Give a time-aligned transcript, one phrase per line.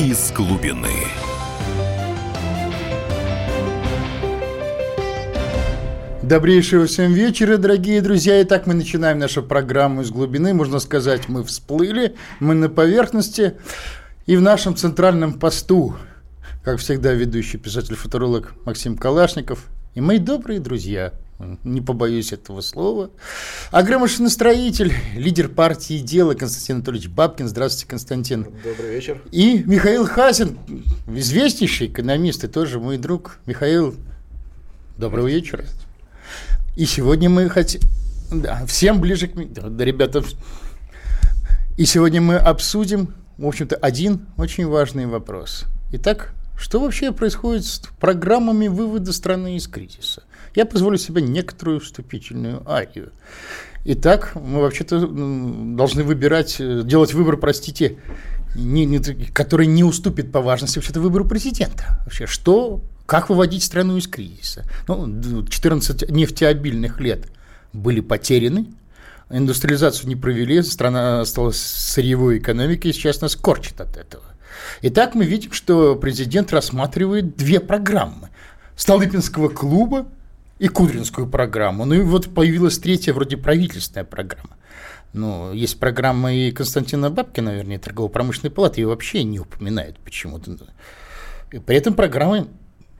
[0.00, 0.88] из глубины.
[6.22, 8.40] Добрейшего всем вечера, дорогие друзья.
[8.42, 10.54] Итак, мы начинаем нашу программу из глубины.
[10.54, 13.58] Можно сказать, мы всплыли, мы на поверхности.
[14.24, 15.96] И в нашем центральном посту,
[16.64, 21.12] как всегда, ведущий писатель-футуролог Максим Калашников и мои добрые друзья,
[21.64, 23.10] не побоюсь этого слова,
[23.70, 27.48] агромашиностроитель, лидер партии «Дело» Константин Анатольевич Бабкин.
[27.48, 28.46] Здравствуйте, Константин.
[28.64, 29.22] Добрый вечер.
[29.32, 30.58] И Михаил Хасин,
[31.08, 33.38] известнейший экономист и тоже мой друг.
[33.46, 33.94] Михаил,
[34.96, 35.64] доброго вечера.
[36.76, 37.80] И сегодня мы хотим...
[38.30, 39.34] Да, всем ближе к...
[39.34, 40.22] Да, ребята,
[41.76, 45.64] и сегодня мы обсудим, в общем-то, один очень важный вопрос.
[45.92, 50.22] Итак, что вообще происходит с программами вывода страны из кризиса?
[50.54, 53.12] Я позволю себе некоторую вступительную арию.
[53.84, 57.96] Итак, мы вообще-то должны выбирать, э, делать выбор, простите,
[58.54, 58.98] не, не,
[59.32, 61.98] который не уступит по важности вообще-то выбору президента.
[62.04, 64.64] Вообще, что как выводить страну из кризиса?
[64.86, 67.26] Ну, 14 нефтеобильных лет
[67.72, 68.66] были потеряны,
[69.30, 74.24] индустриализацию не провели, страна осталась сырьевой экономикой, и сейчас нас корчит от этого.
[74.82, 78.28] Итак, мы видим, что президент рассматривает две программы.
[78.76, 80.06] Столыпинского клуба
[80.60, 81.86] и Кудринскую программу.
[81.86, 84.56] Ну и вот появилась третья вроде правительственная программа.
[85.14, 90.56] Ну, есть программа и Константина Бабкина, вернее, торгово-промышленной палаты, ее вообще не упоминают почему-то.
[91.48, 92.46] При этом программы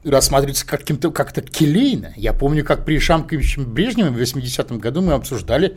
[0.03, 2.15] рассматривается каким-то как-то келейно.
[2.17, 5.77] Я помню, как при Шамковиче Брежневе в 80-м году мы обсуждали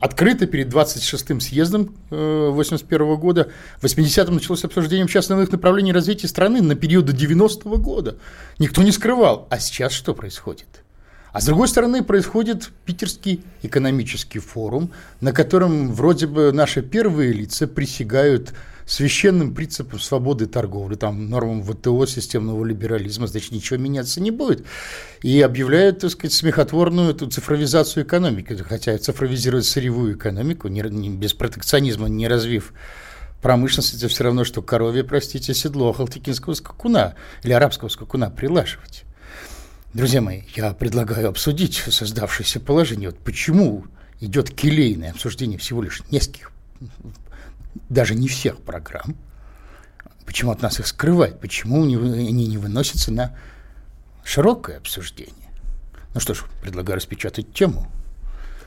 [0.00, 3.50] открыто перед 26-м съездом 81 -го года.
[3.80, 8.18] В 80-м началось обсуждение частных направлений развития страны на период до 90-го года.
[8.58, 9.48] Никто не скрывал.
[9.50, 10.79] А сейчас что происходит?
[11.32, 17.66] А с другой стороны, происходит Питерский экономический форум, на котором вроде бы наши первые лица
[17.68, 18.52] присягают
[18.84, 24.66] священным принципам свободы торговли, там, нормам ВТО, системного либерализма, значит, ничего меняться не будет.
[25.22, 31.34] И объявляют, так сказать, смехотворную эту цифровизацию экономики, хотя цифровизировать сырьевую экономику, не, не, без
[31.34, 32.72] протекционизма, не развив
[33.40, 37.14] промышленность, это все равно, что коровье, простите, седло халтикинского скакуна
[37.44, 39.04] или арабского скакуна прилаживать.
[39.92, 43.10] Друзья мои, я предлагаю обсудить создавшееся положение.
[43.10, 43.86] Вот почему
[44.20, 46.52] идет келейное обсуждение всего лишь нескольких
[47.88, 49.16] даже не всех программ.
[50.24, 51.40] Почему от нас их скрывают?
[51.40, 53.36] Почему они не выносятся на
[54.24, 55.50] широкое обсуждение?
[56.14, 57.90] Ну что ж, предлагаю распечатать тему.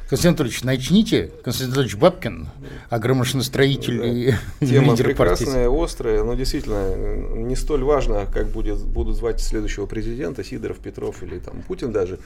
[0.10, 1.32] Константин Анатольевич, начните.
[1.44, 2.48] Константин Анатольевич Бабкин,
[2.90, 4.66] агромашиностроитель да.
[4.66, 5.84] Тема прекрасная, партии.
[5.84, 6.94] острая, но действительно
[7.36, 12.20] не столь важно, как будет, будут звать следующего президента, Сидоров, Петров или там Путин даже.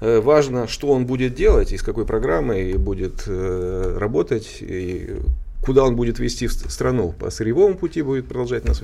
[0.00, 5.16] Э, важно, что он будет делать и с какой программой будет э, работать, и
[5.64, 8.82] куда он будет вести страну, по сырьевому пути будет продолжать нас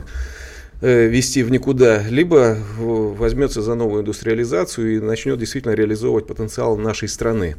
[0.81, 7.09] э, вести в никуда, либо возьмется за новую индустриализацию и начнет действительно реализовывать потенциал нашей
[7.09, 7.57] страны.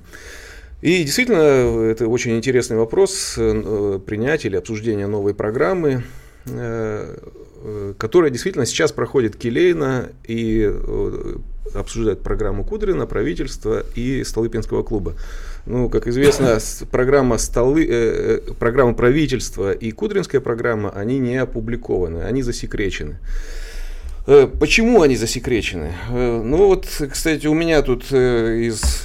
[0.81, 6.03] И действительно, это очень интересный вопрос э, принятия или обсуждения новой программы,
[6.45, 7.15] э,
[7.97, 10.71] которая действительно сейчас проходит келейно и
[11.73, 15.15] обсуждает программу Кудрина, правительства и Столыпинского клуба.
[15.65, 16.59] Ну, как известно,
[16.91, 23.19] программа, столы, э, э, программа правительства и Кудринская программа, они не опубликованы, они засекречены.
[24.27, 25.93] Э, почему они засекречены?
[26.09, 29.03] Э, ну вот, кстати, у меня тут из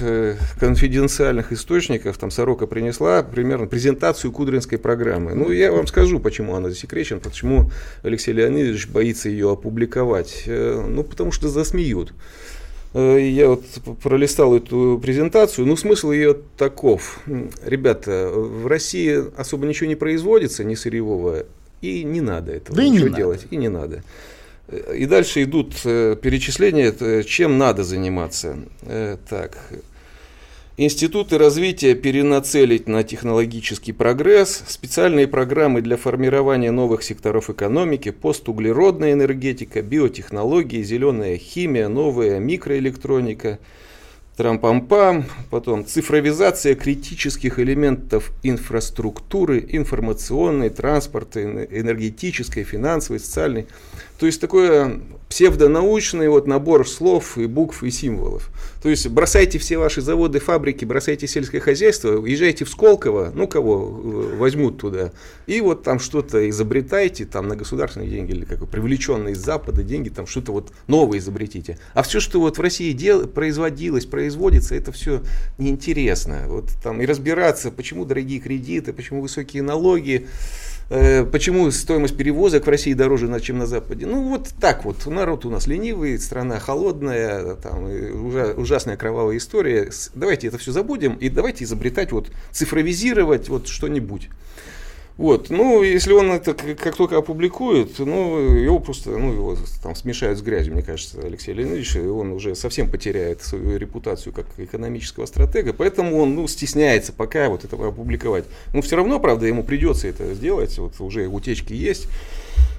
[0.59, 5.33] конфиденциальных источников, там Сорока принесла примерно презентацию Кудринской программы.
[5.33, 7.71] Ну, я вам скажу, почему она засекречена, почему
[8.03, 10.43] Алексей Леонидович боится ее опубликовать.
[10.45, 12.13] Ну, потому что засмеют.
[12.93, 13.63] Э, я вот
[14.01, 17.19] пролистал эту презентацию, ну смысл ее таков.
[17.65, 21.45] Ребята, в России особо ничего не производится, не сырьевого,
[21.81, 23.55] и не надо этого да ничего не делать, надо.
[23.55, 24.03] и не надо.
[24.67, 28.57] Э, и дальше идут э, перечисления, чем надо заниматься.
[29.29, 29.57] Так,
[30.75, 39.83] Институты развития перенацелить на технологический прогресс, специальные программы для формирования новых секторов экономики, постуглеродная энергетика,
[39.83, 43.59] биотехнологии, зеленая химия, новая микроэлектроника,
[44.35, 53.67] трампампам, потом цифровизация критических элементов инфраструктуры, информационной, транспортной, энергетической, финансовой, социальной.
[54.23, 58.51] То есть такое псевдонаучный вот набор слов и букв и символов.
[58.81, 64.01] То есть бросайте все ваши заводы, фабрики, бросайте сельское хозяйство, езжайте в Сколково, ну кого
[64.01, 65.11] э, возьмут туда,
[65.45, 70.07] и вот там что-то изобретайте, там на государственные деньги или как привлеченные из Запада деньги,
[70.07, 71.77] там что-то вот новое изобретите.
[71.93, 75.21] А все, что вот в России дел, производилось, производится, это все
[75.57, 76.43] неинтересно.
[76.47, 80.27] Вот там и разбираться, почему дорогие кредиты, почему высокие налоги,
[80.89, 84.05] почему стоимость перевозок в России дороже, чем на Западе?
[84.05, 85.05] Ну, вот так вот.
[85.05, 87.85] Народ у нас ленивый, страна холодная, там,
[88.57, 89.89] ужасная кровавая история.
[90.13, 94.29] Давайте это все забудем и давайте изобретать, вот, цифровизировать вот что-нибудь.
[95.15, 100.39] Вот, ну, если он это как только опубликует, ну, его просто, ну, его там смешают
[100.39, 105.27] с грязью, мне кажется, Алексей Леонидович, и он уже совсем потеряет свою репутацию как экономического
[105.27, 108.45] стратега, поэтому он, ну, стесняется пока вот этого опубликовать.
[108.73, 112.07] Но все равно, правда, ему придется это сделать, вот уже утечки есть.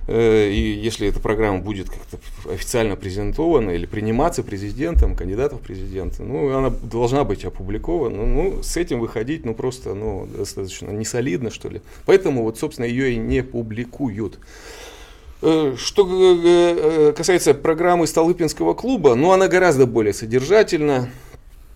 [0.07, 2.19] Э, и если эта программа будет как-то
[2.53, 8.25] официально презентована или приниматься президентом, кандидатом в президенты, ну, она должна быть опубликована.
[8.25, 11.81] Ну, с этим выходить, ну, просто, ну, достаточно несолидно, что ли.
[12.07, 14.39] Поэтому, вот, собственно, ее и не публикуют.
[15.41, 21.09] Э, что э, касается программы Столыпинского клуба, ну, она гораздо более содержательна.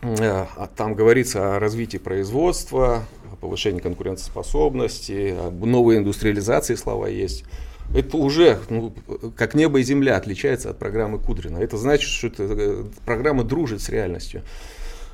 [0.00, 3.02] А там говорится о развитии производства,
[3.32, 7.44] о повышении конкурентоспособности, об новой индустриализации слова есть
[7.94, 8.94] это уже ну,
[9.36, 11.58] как небо и земля отличается от программы Кудрина.
[11.58, 14.42] Это значит, что эта э, программа дружит с реальностью.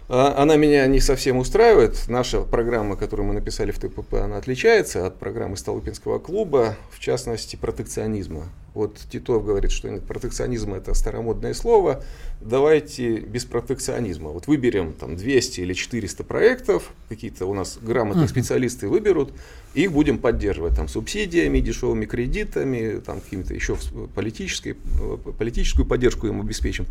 [0.09, 2.09] А, она меня не совсем устраивает.
[2.09, 7.57] Наша программа, которую мы написали в ТПП, она отличается от программы Столыпинского клуба, в частности,
[7.57, 8.49] протекционизма.
[8.75, 12.03] Вот Титов говорит, что протекционизм это старомодное слово,
[12.41, 14.31] давайте без протекционизма.
[14.31, 19.33] Вот выберем там 200 или 400 проектов, какие-то у нас грамотные специалисты выберут,
[19.75, 23.77] их будем поддерживать там субсидиями, дешевыми кредитами, там какими-то еще
[24.15, 24.75] политической,
[25.39, 26.87] политическую поддержку им обеспечим.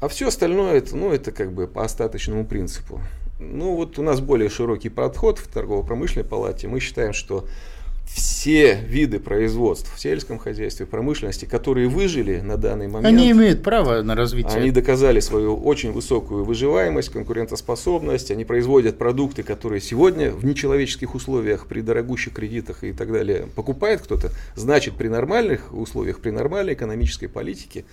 [0.00, 3.00] А все остальное, это, ну, это как бы по остаточному принципу.
[3.40, 6.68] Ну, вот у нас более широкий подход в торгово-промышленной палате.
[6.68, 7.44] Мы считаем, что
[8.08, 13.06] все виды производств в сельском хозяйстве, промышленности, которые выжили на данный момент.
[13.06, 14.54] Они имеют право на развитие.
[14.54, 18.30] Они доказали свою очень высокую выживаемость, конкурентоспособность.
[18.30, 24.00] Они производят продукты, которые сегодня в нечеловеческих условиях, при дорогущих кредитах и так далее покупает
[24.00, 24.30] кто-то.
[24.56, 27.84] Значит, при нормальных условиях, при нормальной экономической политике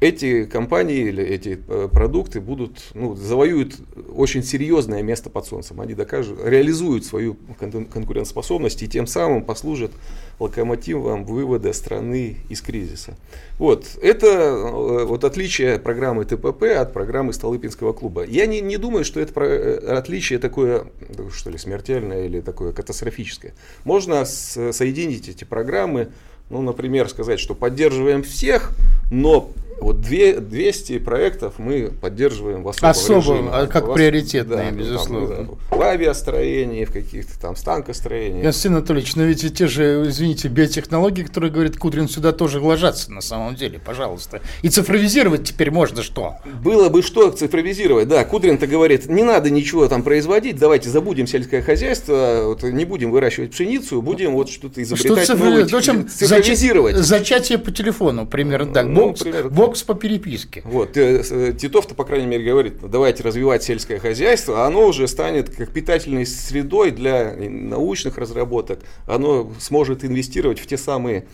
[0.00, 3.76] эти компании или эти э, продукты будут, ну, завоюют
[4.14, 5.80] очень серьезное место под солнцем.
[5.80, 9.90] Они докажут, реализуют свою конкурентоспособность и тем самым послужат
[10.38, 13.16] локомотивом вывода страны из кризиса.
[13.58, 13.98] Вот.
[14.00, 18.24] Это э, вот отличие программы ТПП от программы Столыпинского клуба.
[18.24, 20.86] Я не, не думаю, что это э, отличие такое,
[21.34, 23.52] что ли, смертельное или такое катастрофическое.
[23.82, 26.10] Можно соединить эти программы,
[26.50, 28.70] ну, например, сказать, что поддерживаем всех,
[29.10, 33.50] но вот две, 200 проектов мы поддерживаем в особом Особо, режиме.
[33.52, 35.36] А как Вас, приоритетные, да, безусловно.
[35.36, 38.42] Там, да, в авиастроении, в каких-то там станкостроениях.
[38.42, 43.20] Константин Анатольевич, но ведь те же, извините, биотехнологии, которые говорит Кудрин, сюда тоже ложатся на
[43.20, 44.40] самом деле, пожалуйста.
[44.62, 46.36] И цифровизировать теперь можно что?
[46.62, 48.24] Было бы что цифровизировать, да.
[48.24, 53.52] Кудрин-то говорит, не надо ничего там производить, давайте забудем сельское хозяйство, вот, не будем выращивать
[53.52, 56.96] пшеницу, будем вот что-то изобретать что новое, в общем, цифровизировать.
[56.96, 58.86] Зачатие по телефону, примерно так.
[58.86, 60.62] Ну, бокс, примерно, бокс по переписке.
[60.64, 65.06] Вот, э, э, Титов-то, по крайней мере, говорит, давайте развивать сельское хозяйство, а оно уже
[65.06, 71.26] станет как питательной средой для научных разработок, оно сможет инвестировать в те самые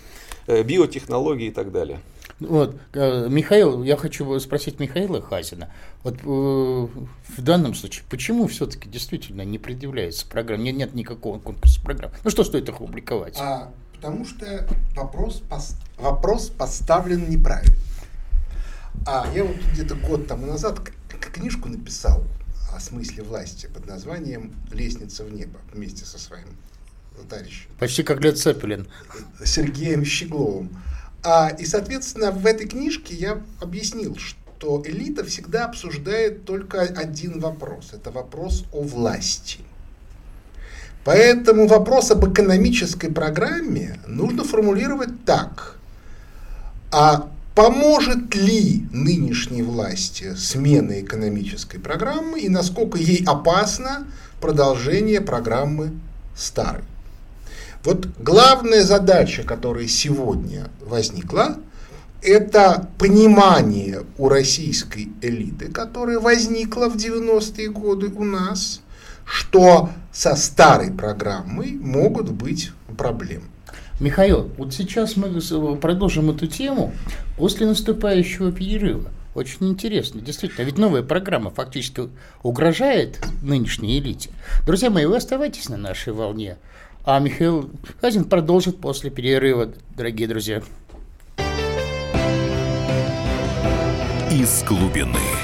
[0.46, 2.00] э, биотехнологии и так далее.
[2.40, 5.70] Вот, Михаил, я хочу спросить Михаила Хазина.
[6.02, 11.80] Вот э, в данном случае, почему все-таки действительно не предъявляется программа, нет, нет никакого конкурса
[11.80, 12.10] программ?
[12.24, 13.38] Ну что стоит их опубликовать?
[13.38, 14.66] А, потому что
[14.96, 15.42] вопрос,
[15.96, 17.76] вопрос поставлен неправильно.
[19.06, 20.80] А я вот где-то год тому назад
[21.34, 22.24] книжку написал
[22.74, 26.46] о смысле власти под названием «Лестница в небо» вместе со своим
[27.28, 27.68] товарищем.
[27.78, 28.86] Почти как Лед Цепелин.
[29.44, 30.70] Сергеем Щегловым.
[31.22, 37.90] А, и, соответственно, в этой книжке я объяснил, что элита всегда обсуждает только один вопрос.
[37.92, 39.60] Это вопрос о власти.
[41.04, 45.78] Поэтому вопрос об экономической программе нужно формулировать так.
[46.90, 54.08] А Поможет ли нынешней власти смена экономической программы и насколько ей опасно
[54.40, 55.92] продолжение программы
[56.36, 56.82] старой?
[57.84, 61.58] Вот главная задача, которая сегодня возникла,
[62.22, 68.80] это понимание у российской элиты, которая возникла в 90-е годы у нас,
[69.24, 73.44] что со старой программой могут быть проблемы.
[74.00, 75.28] Михаил, вот сейчас мы
[75.76, 76.92] продолжим эту тему
[77.36, 79.10] после наступающего перерыва.
[79.34, 80.64] Очень интересно, действительно.
[80.64, 82.08] Ведь новая программа фактически
[82.42, 84.30] угрожает нынешней элите.
[84.66, 86.56] Друзья мои, вы оставайтесь на нашей волне.
[87.04, 87.70] А Михаил
[88.00, 90.62] Хазин продолжит после перерыва, дорогие друзья.
[94.30, 95.43] Из глубины.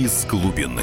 [0.00, 0.80] Из глубины.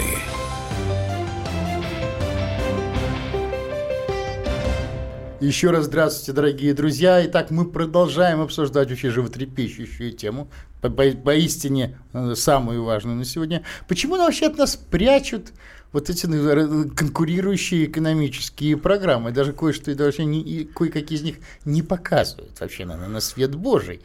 [5.39, 7.25] Еще раз здравствуйте, дорогие друзья.
[7.25, 13.63] Итак, мы продолжаем обсуждать очень животрепещущую тему, по поистине э, самую важную на сегодня.
[13.88, 15.47] Почему вообще от нас прячут
[15.93, 19.31] вот эти ну, конкурирующие экономические программы?
[19.31, 24.01] Даже кое-что, даже не, кое-какие из них не показывают вообще на, на свет Божий.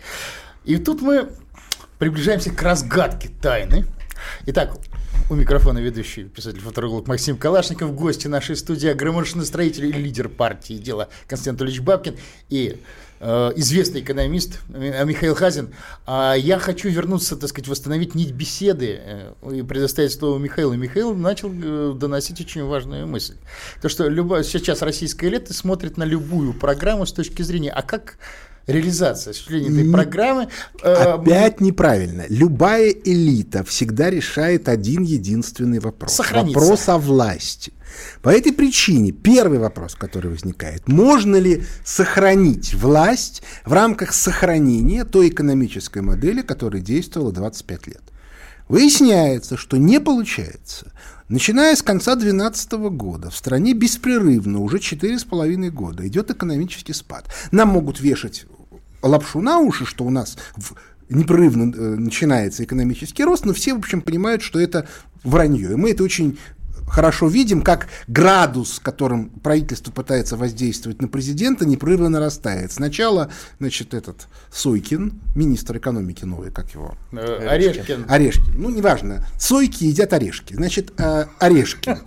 [0.65, 1.29] И тут мы
[1.99, 3.85] приближаемся к разгадке тайны.
[4.47, 4.79] Итак,
[5.33, 11.53] у микрофона ведущий писатель-фотограф Максим Калашников, гости нашей студии, агромашиностроитель и лидер партии «Дело» Константин
[11.53, 12.17] Анатольевич Бабкин
[12.51, 12.83] и
[13.19, 15.71] э, известный экономист э, Михаил Хазин.
[16.05, 20.75] А я хочу вернуться, так сказать, восстановить нить беседы э, и предоставить слово Михаилу.
[20.75, 21.49] Михаил начал
[21.95, 23.37] доносить очень важную мысль.
[23.81, 28.19] То, что любая, сейчас российская элита смотрит на любую программу с точки зрения, а как
[28.67, 30.49] реализация, осуществление этой программы.
[30.83, 32.25] Э, Опять неправильно.
[32.29, 36.15] Любая элита всегда решает один единственный вопрос.
[36.15, 36.59] Сохраниться.
[36.59, 37.73] Вопрос о власти.
[38.23, 45.29] По этой причине первый вопрос, который возникает, можно ли сохранить власть в рамках сохранения той
[45.29, 48.03] экономической модели, которая действовала 25 лет.
[48.73, 50.95] Выясняется, что не получается.
[51.29, 57.27] Начиная с конца 2012 года в стране беспрерывно уже 4,5 года идет экономический спад.
[57.51, 58.47] Нам могут вешать
[59.03, 60.39] лапшу на уши, что у нас
[61.11, 64.89] непрерывно э, начинается экономический рост, но все, в общем, понимают, что это
[65.23, 65.73] вранье.
[65.73, 66.39] И мы это очень
[66.93, 72.71] хорошо видим, как градус, которым правительство пытается воздействовать на президента, непрерывно нарастает.
[72.71, 76.95] Сначала, значит, этот Сойкин, министр экономики новый, как его?
[77.13, 78.05] Э, Орешкин.
[78.09, 78.55] Орешкин.
[78.57, 79.27] Ну, неважно.
[79.39, 80.55] Сойки едят орешки.
[80.55, 81.99] Значит, э, Орешкин.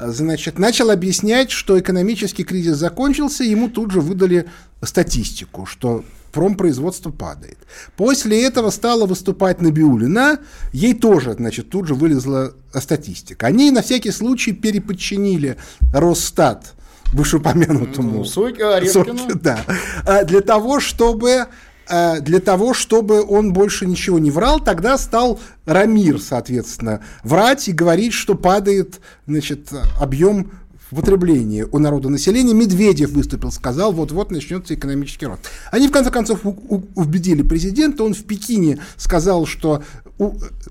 [0.00, 4.48] Значит, начал объяснять, что экономический кризис закончился, ему тут же выдали
[4.80, 7.58] статистику, что промпроизводство падает.
[7.96, 10.40] После этого стала выступать Набиулина,
[10.72, 13.46] ей тоже, значит, тут же вылезла статистика.
[13.46, 15.56] Они на всякий случай переподчинили
[15.92, 16.74] Росстат
[17.12, 18.18] вышеупомянутому.
[18.18, 19.18] Ну, Сойке, Орешкину.
[19.18, 19.60] Сойке, да.
[20.04, 21.46] А для того, чтобы
[21.88, 27.72] а, для того, чтобы он больше ничего не врал, тогда стал Рамир, соответственно, врать и
[27.72, 30.50] говорить, что падает значит, объем
[30.90, 32.54] в потреблении у народа населения.
[32.54, 35.42] Медведев выступил, сказал, вот-вот начнется экономический рост.
[35.70, 38.04] Они, в конце концов, убедили президента.
[38.04, 39.82] Он в Пекине сказал, что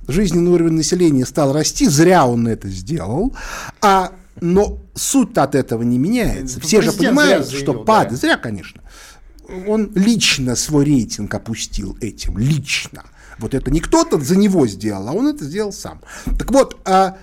[0.07, 1.87] жизненный уровень населения стал расти.
[1.87, 3.35] Зря он это сделал.
[3.81, 6.59] А, но суть от этого не меняется.
[6.59, 8.11] Все Президент же понимают, заявил, что падает.
[8.11, 8.17] Да.
[8.17, 8.81] Зря, конечно.
[9.67, 12.37] Он лично свой рейтинг опустил этим.
[12.37, 13.03] Лично.
[13.39, 16.01] Вот это не кто-то за него сделал, а он это сделал сам.
[16.39, 17.17] Так вот, а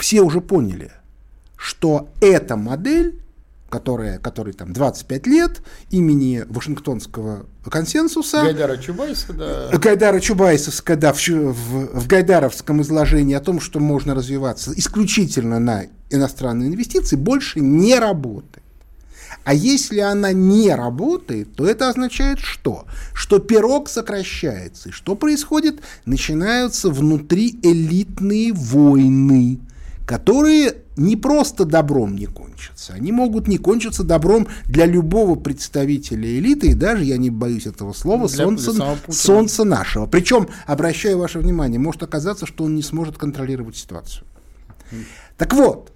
[0.00, 0.90] все уже поняли,
[1.56, 3.20] что эта модель,
[3.68, 8.42] которая, которой там 25 лет, имени Вашингтонского консенсуса.
[8.42, 9.68] Гайдара Чубайса, да.
[9.78, 15.84] Гайдара Чубайсовская, да, в, в, в гайдаровском изложении о том, что можно развиваться исключительно на
[16.10, 18.64] иностранные инвестиции, больше не работает.
[19.44, 22.86] А если она не работает, то это означает что?
[23.14, 24.90] Что пирог сокращается.
[24.90, 25.80] И что происходит?
[26.04, 29.60] Начинаются внутриэлитные войны
[30.10, 36.70] которые не просто добром не кончатся, они могут не кончиться добром для любого представителя элиты,
[36.70, 40.06] и даже, я не боюсь этого слова, для, солнца, для солнца нашего.
[40.06, 44.26] Причем, обращаю ваше внимание, может оказаться, что он не сможет контролировать ситуацию.
[45.38, 45.92] Так вот,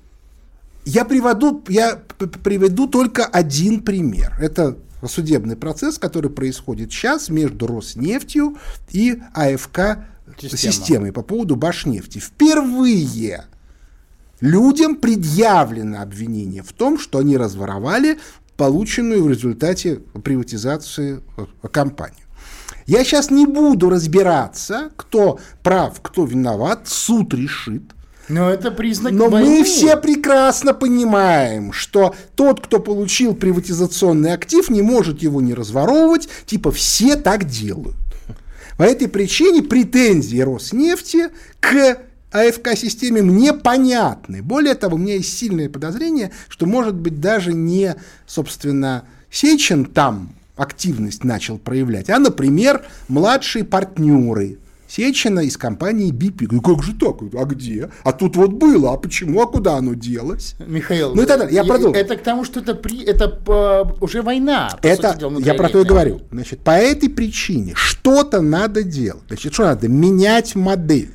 [0.84, 2.00] я приведу, я
[2.44, 4.32] приведу только один пример.
[4.40, 4.76] Это
[5.08, 8.58] судебный процесс, который происходит сейчас между Роснефтью
[8.92, 10.06] и АФК
[10.38, 10.72] Система.
[10.72, 12.20] системой по поводу Башнефти.
[12.20, 13.46] Впервые
[14.44, 18.18] Людям предъявлено обвинение в том, что они разворовали
[18.58, 22.26] полученную в результате приватизации э, компанию.
[22.84, 27.84] Я сейчас не буду разбираться, кто прав, кто виноват, суд решит.
[28.28, 29.48] Но это признак Но войны.
[29.48, 36.28] мы все прекрасно понимаем, что тот, кто получил приватизационный актив, не может его не разворовывать,
[36.44, 37.96] типа все так делают.
[38.76, 41.96] По этой причине претензии Роснефти к
[42.34, 44.42] АФК-системе мне понятны.
[44.42, 47.94] Более того, у меня есть сильное подозрение, что, может быть, даже не,
[48.26, 56.46] собственно, Сечин там активность начал проявлять, а, например, младшие партнеры Сечина из компании BP.
[56.46, 57.16] Говорю, как же так?
[57.34, 57.90] А где?
[58.04, 60.54] А тут вот было, а почему, а куда оно делось?
[60.64, 61.54] Михаил, ну и так далее.
[61.54, 61.98] Я продолжу.
[61.98, 64.70] Это к тому, что это, при, это по, уже война.
[64.82, 66.20] это, дела, я про то и говорю.
[66.30, 69.24] Значит, по этой причине что-то надо делать.
[69.26, 69.88] Значит, что надо?
[69.88, 71.10] Менять модель.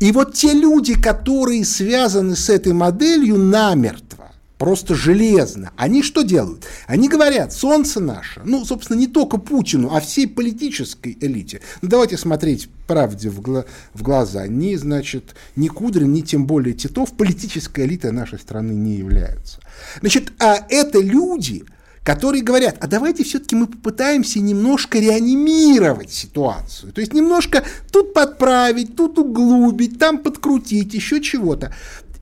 [0.00, 5.72] И вот те люди, которые связаны с этой моделью намертво, просто железно.
[5.76, 6.64] Они что делают?
[6.86, 11.60] Они говорят, солнце наше, ну, собственно, не только Путину, а всей политической элите.
[11.80, 13.64] Ну, давайте смотреть правде в, гла-
[13.94, 14.46] в глаза.
[14.46, 19.60] Ни, значит, ни Кудрин, ни тем более Титов политической элитой нашей страны не являются.
[20.00, 21.64] Значит, а это люди,
[22.08, 26.90] которые говорят, а давайте все-таки мы попытаемся немножко реанимировать ситуацию.
[26.90, 31.74] То есть немножко тут подправить, тут углубить, там подкрутить, еще чего-то.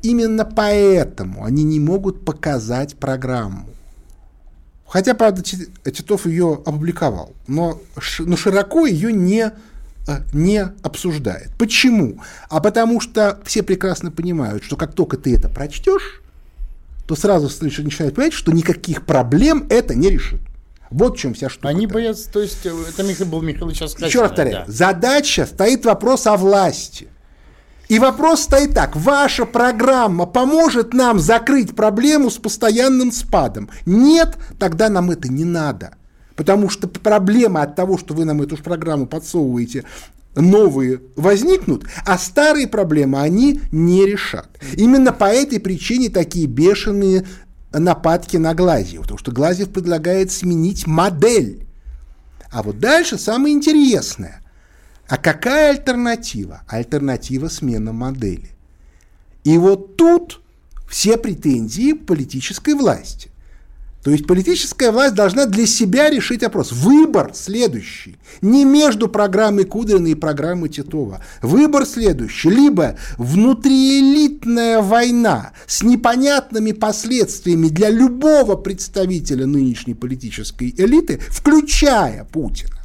[0.03, 3.67] Именно поэтому они не могут показать программу.
[4.89, 7.81] Хотя, правда, Титов ее опубликовал, но,
[8.19, 9.53] но широко ее не,
[10.09, 11.51] э, не обсуждает.
[11.61, 12.21] Почему?
[12.49, 16.23] А потому что все прекрасно понимают, что как только ты это прочтешь,
[17.07, 20.41] то сразу начинают понимать, что никаких проблем это не решит.
[20.91, 21.69] Вот в чем вся штука.
[21.69, 24.73] Они боятся, то есть, э, это Михаил был Михаил сейчас Еще раз повторяю, да.
[24.73, 27.09] задача стоит вопрос о власти.
[27.89, 28.97] И вопрос стоит так.
[28.97, 33.71] Ваша программа поможет нам закрыть проблему с постоянным спадом?
[33.85, 35.95] Нет, тогда нам это не надо.
[36.35, 39.85] Потому что проблема от того, что вы нам эту программу подсовываете,
[40.37, 44.49] новые возникнут, а старые проблемы они не решат.
[44.77, 47.27] Именно по этой причине такие бешеные
[47.73, 51.67] нападки на Глазьев, потому что Глазьев предлагает сменить модель.
[52.51, 54.41] А вот дальше самое интересное.
[55.09, 56.63] А какая альтернатива?
[56.69, 58.51] Альтернатива смена модели.
[59.45, 60.41] И вот тут
[60.89, 63.31] все претензии политической власти.
[64.07, 66.71] То есть политическая власть должна для себя решить вопрос.
[66.71, 68.19] Выбор следующий.
[68.41, 71.25] Не между программой Кудрина и программой Титова.
[71.43, 72.49] Выбор следующий.
[72.51, 82.76] Либо внутриэлитная война с непонятными последствиями для любого представителя нынешней политической элиты, включая Путина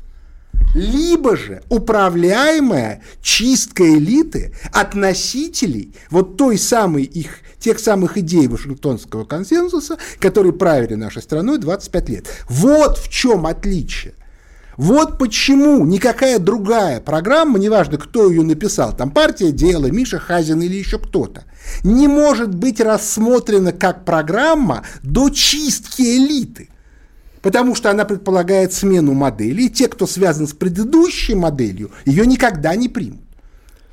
[0.73, 9.25] либо же управляемая чистка элиты от носителей вот той самой их, тех самых идей Вашингтонского
[9.25, 12.27] консенсуса, которые правили нашей страной 25 лет.
[12.49, 14.13] Вот в чем отличие.
[14.77, 20.75] Вот почему никакая другая программа, неважно, кто ее написал, там партия дела, Миша Хазин или
[20.75, 21.43] еще кто-то,
[21.83, 26.70] не может быть рассмотрена как программа до чистки элиты
[27.41, 32.75] потому что она предполагает смену модели, и те, кто связан с предыдущей моделью, ее никогда
[32.75, 33.21] не примут.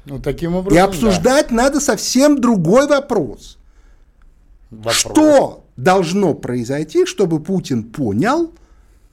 [0.05, 1.55] Ну, таким образом, и обсуждать да.
[1.55, 3.59] надо совсем другой вопрос.
[4.71, 4.97] вопрос.
[4.97, 8.53] Что должно произойти, чтобы Путин понял,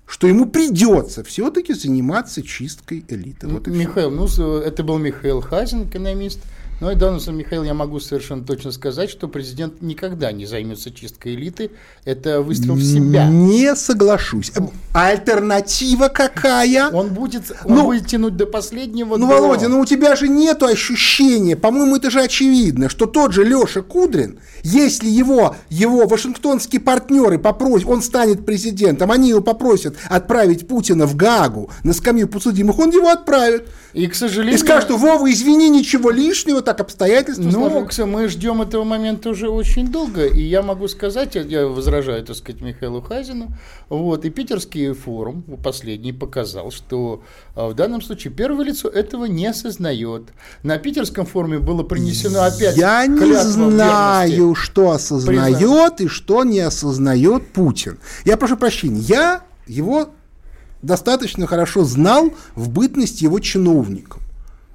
[0.06, 3.48] что ему придется все-таки заниматься чисткой элиты.
[3.48, 6.39] Вот Михаил, ну, это был Михаил Хазин, экономист.
[6.82, 11.36] Ну и данным Михаил, я могу совершенно точно сказать, что президент никогда не займется чисткой
[11.36, 11.72] элиты.
[12.04, 13.28] Это выстрел в себя.
[13.28, 14.52] Не соглашусь.
[14.94, 16.90] Альтернатива какая?
[16.90, 19.16] Он будет, он ну, будет тянуть до последнего.
[19.16, 19.36] Ну, до...
[19.36, 23.82] Володя, ну у тебя же нет ощущения, по-моему, это же очевидно, что тот же Леша
[23.82, 31.06] Кудрин, если его, его вашингтонские партнеры попросят, он станет президентом, они его попросят отправить Путина
[31.06, 33.70] в Гагу на скамью подсудимых, он его отправит.
[33.95, 34.55] И, к сожалению...
[34.55, 39.47] И скажет, что Вова, извини, ничего лишнего, так обстоятельства Ну, мы ждем этого момента уже
[39.47, 43.53] очень долго, и я могу сказать, я возражаю, так сказать, Михаилу Хазину,
[43.88, 47.23] вот, и Питерский форум последний показал, что
[47.55, 50.23] а, в данном случае первое лицо этого не осознает.
[50.62, 55.93] На Питерском форуме было принесено опять Я не знаю, что осознает Признаю.
[55.99, 57.97] и что не осознает Путин.
[58.25, 60.10] Я прошу прощения, я его
[60.86, 64.21] достаточно хорошо знал в бытность его чиновником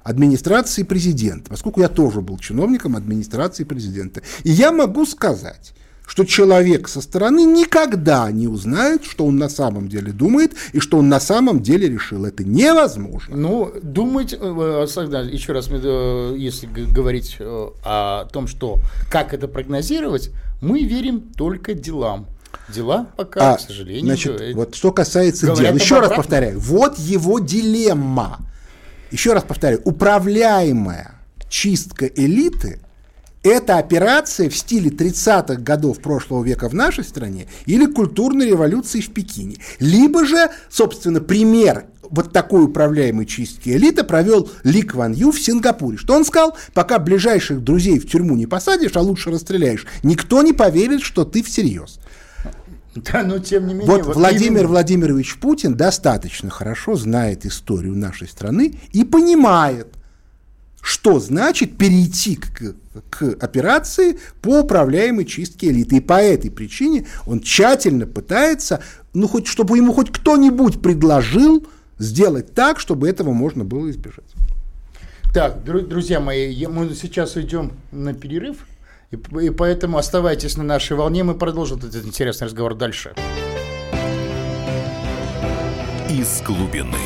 [0.03, 4.21] администрации президента, поскольку я тоже был чиновником администрации президента.
[4.43, 5.73] И я могу сказать,
[6.11, 10.97] что человек со стороны никогда не узнает, что он на самом деле думает и что
[10.97, 12.25] он на самом деле решил.
[12.25, 13.37] Это невозможно.
[13.37, 20.31] Ну, думать, э, еще раз, э, если говорить э, о том, что как это прогнозировать,
[20.61, 22.27] мы верим только делам.
[22.73, 24.05] Дела пока, а, к сожалению.
[24.05, 28.39] Значит, вот что касается дел, еще раз повторяю, вот его дилемма
[29.11, 31.15] еще раз повторяю, управляемая
[31.49, 32.79] чистка элиты–
[33.43, 39.11] это операция в стиле 30-х годов прошлого века в нашей стране или культурной революции в
[39.11, 39.57] Пекине.
[39.79, 45.97] Либо же, собственно, пример вот такой управляемой чистки элиты провел Ли Кван Ю в Сингапуре.
[45.97, 46.55] Что он сказал?
[46.73, 51.41] Пока ближайших друзей в тюрьму не посадишь, а лучше расстреляешь, никто не поверит, что ты
[51.41, 51.99] всерьез.
[53.11, 53.87] Да, но тем не менее...
[53.87, 54.67] Вот, вот Владимир именно...
[54.67, 59.87] Владимирович Путин достаточно хорошо знает историю нашей страны и понимает,
[60.81, 62.75] что значит перейти к,
[63.09, 65.97] к операции по управляемой чистке элиты.
[65.97, 68.81] И по этой причине он тщательно пытается,
[69.13, 71.65] ну, хоть, чтобы ему хоть кто-нибудь предложил
[71.97, 74.25] сделать так, чтобы этого можно было избежать.
[75.33, 78.57] Так, друзья мои, мы сейчас уйдем на перерыв.
[79.11, 83.13] И, и поэтому оставайтесь на нашей волне, мы продолжим этот интересный разговор дальше.
[86.09, 86.97] Из глубины.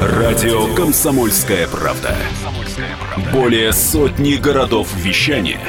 [0.00, 2.16] Радио «Комсомольская правда».
[3.32, 5.60] Более сотни городов вещания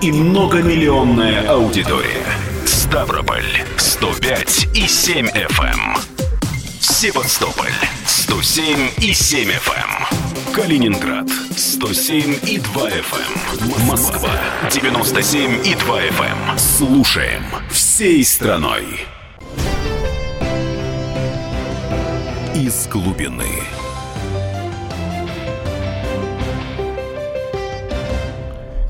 [0.00, 2.24] и многомиллионная аудитория.
[2.64, 3.42] Ставрополь
[3.76, 5.98] 105 и 7 FM.
[6.80, 7.72] Севастополь
[8.28, 9.72] 107 и 7 FM.
[9.72, 10.52] Эм.
[10.52, 13.80] Калининград 107 и 2 FM.
[13.80, 13.86] Эм.
[13.86, 14.30] Москва
[14.70, 16.50] 97 и 2 FM.
[16.50, 16.58] Эм.
[16.58, 18.84] Слушаем всей страной.
[22.54, 23.77] Из глубины.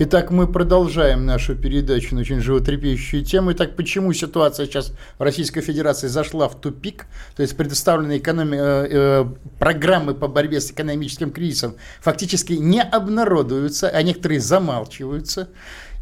[0.00, 3.50] Итак, мы продолжаем нашу передачу на очень животрепещущую тему.
[3.50, 7.06] Итак, почему ситуация сейчас в Российской Федерации зашла в тупик?
[7.34, 9.24] То есть предоставленные экономи- э, э,
[9.58, 15.48] программы по борьбе с экономическим кризисом фактически не обнародуются, а некоторые замалчиваются.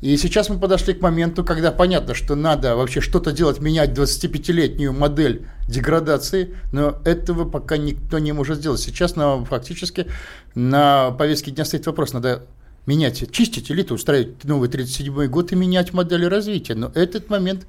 [0.02, 4.92] И сейчас мы подошли к моменту, когда понятно, что надо вообще что-то делать, менять 25-летнюю
[4.92, 8.80] модель деградации, но этого пока никто не может сделать.
[8.80, 10.06] Сейчас на, фактически
[10.54, 12.42] на повестке дня стоит вопрос, надо
[12.86, 16.74] менять, чистить элиту, устраивать новый 37-й год и менять модели развития.
[16.74, 17.66] Но этот момент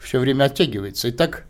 [0.00, 1.10] все время оттягивается.
[1.10, 1.44] Итак,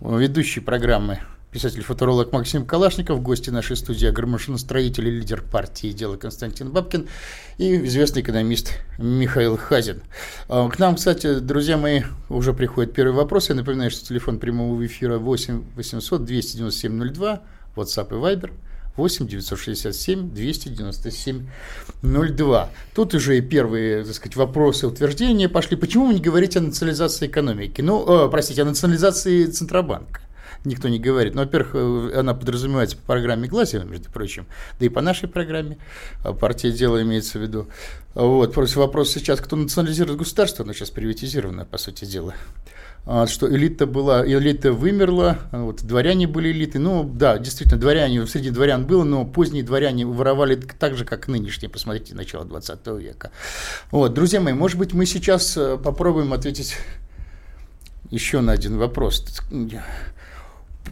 [0.00, 7.08] ведущий программы писатель-футуролог Максим Калашников, гости нашей студии, агромашиностроитель и лидер партии «Дело» Константин Бабкин
[7.56, 10.02] и известный экономист Михаил Хазин.
[10.48, 13.48] А, к нам, кстати, друзья мои, уже приходит первый вопрос.
[13.48, 17.42] Я напоминаю, что телефон прямого эфира 8 800 297 02,
[17.76, 18.50] WhatsApp и Viber–
[18.98, 21.46] 8 967 297
[22.02, 22.70] 02.
[22.94, 25.76] Тут уже и первые, так сказать, вопросы, утверждения пошли.
[25.76, 27.80] Почему вы не говорите о национализации экономики?
[27.80, 30.20] Ну, э, простите, о национализации Центробанка
[30.64, 31.34] никто не говорит.
[31.34, 34.46] Ну, во-первых, э, она подразумевается по программе Глазева, между прочим,
[34.78, 35.78] да и по нашей программе,
[36.24, 37.68] а партия дела имеется в виду.
[38.14, 42.34] Вот, просто вопрос сейчас, кто национализирует государство, оно сейчас приватизировано, по сути дела.
[43.10, 46.78] А, что элита была, элита вымерла, вот, дворяне были элиты.
[46.78, 51.70] Ну, да, действительно, дворяне, среди дворян было, но поздние дворяне воровали так же, как нынешние,
[51.70, 53.30] посмотрите, начало 20 века.
[53.90, 56.76] Вот, друзья мои, может быть, мы сейчас э, попробуем ответить
[58.10, 59.24] еще на один вопрос.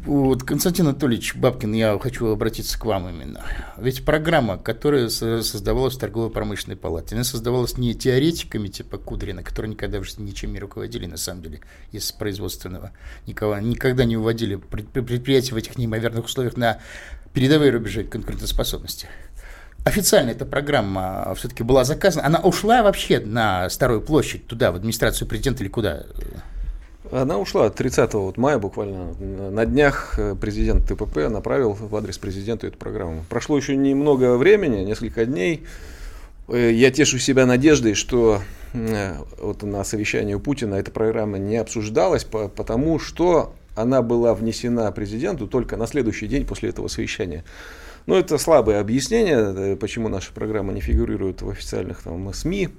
[0.04, 3.44] Вот, Константин Анатольевич Бабкин, я хочу обратиться к вам именно.
[3.76, 9.98] Ведь программа, которая создавалась в торгово-промышленной палате, она создавалась не теоретиками типа Кудрина, которые никогда
[9.98, 11.60] в жизни ничем не руководили, на самом деле,
[11.92, 12.92] из производственного.
[13.26, 16.78] Никого, никогда не уводили предприятия в этих неимоверных условиях на
[17.32, 19.08] передовые рубежи конкурентоспособности.
[19.84, 22.26] Официально эта программа все-таки была заказана.
[22.26, 26.04] Она ушла вообще на Старую площадь, туда, в администрацию президента или куда?
[27.12, 29.14] Она ушла 30 вот мая буквально.
[29.50, 33.24] На днях э, президент ТПП направил в адрес президента эту программу.
[33.28, 35.64] Прошло еще немного времени, несколько дней.
[36.48, 38.40] Э, я тешу себя надеждой, что
[38.72, 44.90] э, вот на совещании у Путина эта программа не обсуждалась, потому что она была внесена
[44.90, 47.44] президенту только на следующий день после этого совещания.
[48.06, 52.70] Но это слабое объяснение, почему наша программа не фигурирует в официальных там, СМИ.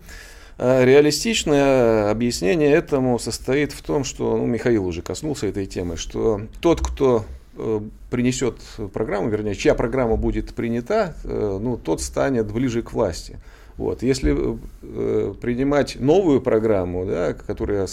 [0.60, 6.42] А реалистичное объяснение этому состоит в том, что, ну, Михаил уже коснулся этой темы, что
[6.62, 8.56] тот, кто э, принесет
[8.92, 13.40] программу, вернее, чья программа будет принята, э, ну, тот станет ближе к власти.
[13.78, 14.02] Вот.
[14.02, 14.36] Если
[14.82, 17.88] э, принимать новую программу, да, которая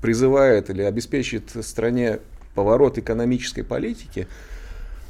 [0.00, 2.20] призывает или обеспечит стране
[2.54, 4.28] поворот экономической политики,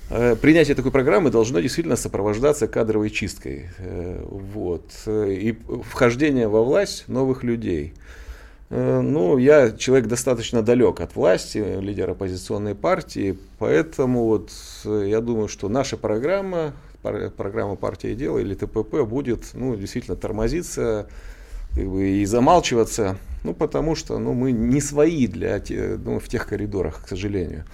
[0.09, 7.45] принятие такой программы должно действительно сопровождаться кадровой чисткой э, вот, и вхождение во власть новых
[7.45, 7.93] людей.
[8.71, 14.51] Э, ну, я человек достаточно далек от власти, лидер оппозиционной партии, поэтому вот
[14.85, 21.09] я думаю, что наша программа, программа партии дела или ТПП будет ну, действительно тормозиться
[21.77, 27.09] и замалчиваться, ну, потому что ну, мы не свои для, ну, в тех коридорах, к
[27.09, 27.65] сожалению.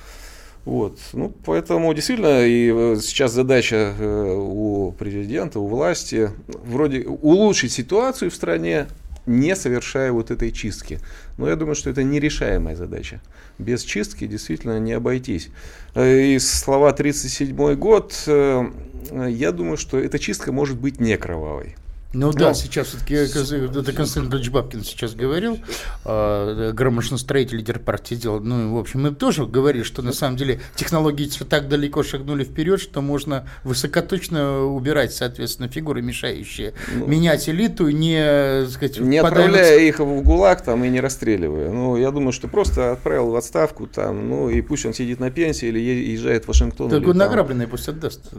[0.64, 0.98] Вот.
[1.12, 6.30] Ну, поэтому действительно и э, сейчас задача э, у президента, у власти
[6.64, 8.86] вроде улучшить ситуацию в стране,
[9.26, 11.00] не совершая вот этой чистки.
[11.36, 13.20] Но я думаю, что это нерешаемая задача.
[13.58, 15.50] Без чистки действительно не обойтись.
[15.94, 21.76] Э, и слова 37 год, я думаю, что эта чистка может быть не кровавой.
[22.14, 25.58] Ну да, да сейчас все-таки, это Константин Ильич Бабкин сейчас говорил,
[26.04, 28.40] э, громошностроитель, лидер партии дел.
[28.40, 32.80] Ну, в общем, мы тоже говорили, что на самом деле технологии так далеко шагнули вперед,
[32.80, 39.98] что можно высокоточно убирать, соответственно, фигуры, мешающие ну, менять элиту, не, сказать, не отправляя их
[39.98, 41.70] в ГУЛАГ там и не расстреливая.
[41.70, 45.30] Ну, я думаю, что просто отправил в отставку там, ну, и пусть он сидит на
[45.30, 46.90] пенсии или езжает в Вашингтон.
[46.90, 48.30] Так он награбленный пусть отдаст.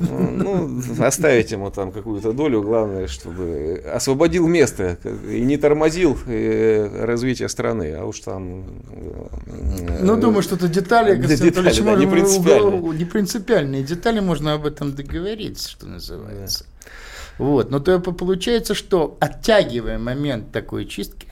[0.00, 4.98] Ну, оставить ему там какую-то долю, главное, чтобы освободил место
[5.28, 8.64] и не тормозил э, развитие страны, а уж там...
[9.46, 12.80] Э, ну, думаю, что это детали, детали да, не, принципиальные.
[12.80, 16.64] не принципиальные детали, можно об этом договориться, что называется.
[16.64, 16.90] Да.
[17.38, 21.26] Вот, но то получается, что оттягивая момент такой чистки,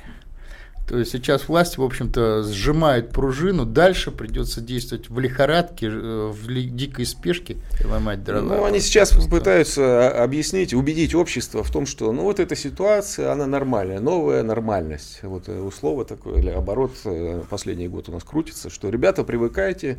[1.04, 7.56] сейчас власть, в общем-то, сжимает пружину, дальше придется действовать в лихорадке, э, в дикой спешке
[7.80, 8.56] и ломать дрова.
[8.56, 9.30] Ну, они сейчас просто.
[9.30, 15.20] пытаются объяснить, убедить общество в том, что ну вот эта ситуация, она нормальная, новая нормальность.
[15.22, 19.98] Вот э, условие такое, или оборот э, последний год у нас крутится, что ребята, привыкайте,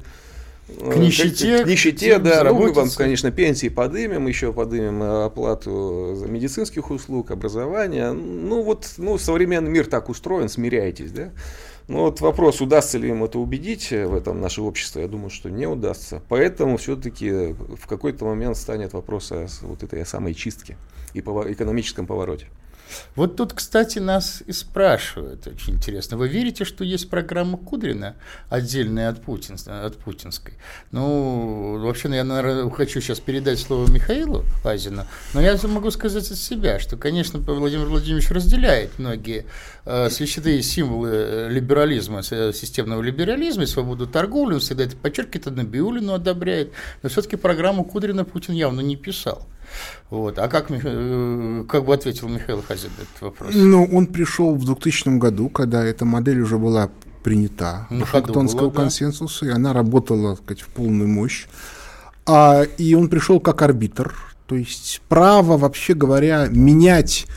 [0.67, 1.63] к нищете.
[1.63, 2.43] К нищете, да.
[2.43, 8.12] Ну, мы вам, конечно, пенсии подымем, еще подымем оплату за медицинских услуг, образования.
[8.12, 11.32] Ну, вот, ну, современный мир так устроен, смиряйтесь, да.
[11.88, 15.50] Ну, вот вопрос, удастся ли им это убедить в этом наше общество, я думаю, что
[15.50, 16.21] не удастся.
[16.30, 20.78] Поэтому все-таки в какой-то момент станет вопрос о вот этой самой чистке
[21.13, 22.47] и экономическом повороте.
[23.15, 28.15] Вот тут, кстати, нас и спрашивают, очень интересно, вы верите, что есть программа Кудрина,
[28.49, 30.56] отдельная от, Путин, от путинской?
[30.91, 36.38] Ну, вообще, я, наверное, хочу сейчас передать слово Михаилу Лазину, но я могу сказать от
[36.38, 39.45] себя, что, конечно, Владимир Владимирович разделяет многие
[39.86, 45.56] э, священные символы э, либерализма, э, системного либерализма и свободу торговли, он всегда это подчеркивает,
[45.56, 46.71] Набиулину одобряет,
[47.04, 49.47] но все-таки программу Кудрина Путин явно не писал.
[50.10, 50.40] Вот.
[50.40, 53.52] А как, э, как бы ответил Михаил Хазин этот вопрос?
[53.54, 56.90] Ну, он пришел в 2000 году, когда эта модель уже была
[57.24, 59.52] принята на Вашингтонского было, консенсуса, да.
[59.52, 61.48] и она работала так сказать, в полную мощь.
[62.26, 64.14] А, и он пришел как арбитр,
[64.48, 67.28] то есть право, вообще говоря, менять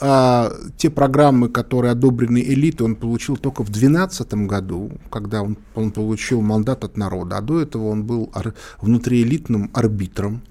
[0.00, 5.90] а, те программы, которые одобрены элитой, он получил только в 2012 году, когда он, он
[5.90, 10.42] получил мандат от народа, а до этого он был ар- внутриэлитным арбитром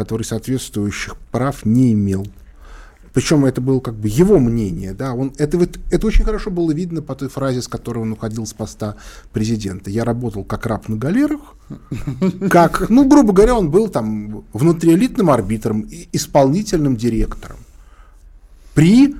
[0.00, 2.26] который соответствующих прав не имел.
[3.12, 6.72] Причем это было как бы его мнение, да, он, это, вот, это очень хорошо было
[6.72, 8.94] видно по той фразе, с которой он уходил с поста
[9.30, 9.90] президента.
[9.90, 11.40] Я работал как раб на галерах,
[12.50, 17.58] как, ну, грубо говоря, он был там внутриэлитным арбитром, исполнительным директором
[18.72, 19.16] при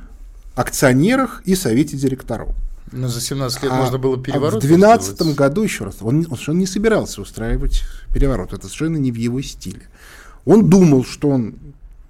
[0.55, 2.55] акционерах и совете директоров.
[2.93, 4.55] Но за 17 лет а, можно было переворот.
[4.55, 8.53] А в 2012 году, еще раз, он, он не собирался устраивать переворот.
[8.53, 9.83] Это совершенно не в его стиле.
[10.45, 11.55] Он думал, что он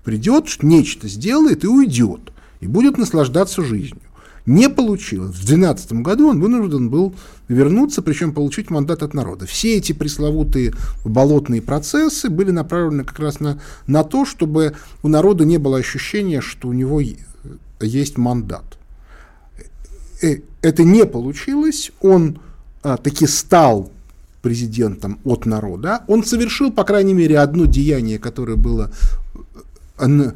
[0.05, 4.03] придет, нечто сделает и уйдет, и будет наслаждаться жизнью.
[4.47, 5.37] Не получилось.
[5.37, 7.15] В 2012 году он вынужден был
[7.49, 9.47] вернуться, причем получить мандат от народа.
[9.47, 10.73] Все эти пресловутые
[11.05, 16.41] болотные процессы были направлены как раз на, на то, чтобы у народа не было ощущения,
[16.41, 17.03] что у него
[17.81, 18.79] есть мандат.
[20.23, 21.93] Э, это не получилось.
[22.01, 22.41] Он
[22.83, 23.93] а, таки стал
[24.43, 28.91] президентом от народа, он совершил, по крайней мере, одно деяние, которое было
[29.99, 30.33] э,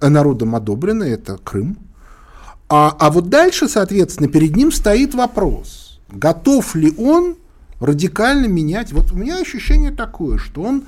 [0.00, 1.78] народом одобрено, это Крым.
[2.68, 7.36] А, а вот дальше, соответственно, перед ним стоит вопрос, готов ли он
[7.80, 8.92] радикально менять.
[8.92, 10.84] Вот у меня ощущение такое, что он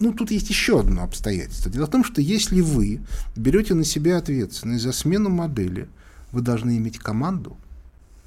[0.00, 1.70] ну, тут есть еще одно обстоятельство.
[1.70, 3.00] Дело в том, что если вы
[3.36, 5.88] берете на себя ответственность за смену модели,
[6.32, 7.56] вы должны иметь команду,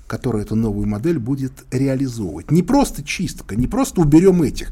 [0.07, 2.51] который эту новую модель будет реализовывать.
[2.51, 4.69] Не просто чистка, не просто уберем этих.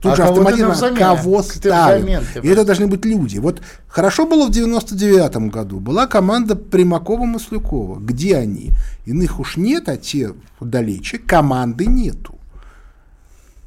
[0.00, 2.22] Тут а же автоматизм, кого ставим.
[2.42, 3.38] И это должны быть люди.
[3.38, 5.80] Вот хорошо было в 99 году.
[5.80, 8.00] Была команда Примакова-Маслюкова.
[8.00, 8.72] Где они?
[9.06, 11.18] Иных уж нет, а те далече.
[11.18, 12.38] Команды нету.